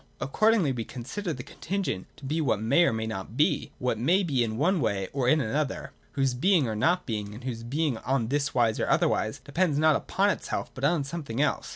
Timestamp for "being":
6.33-6.67, 7.05-7.35, 7.61-7.99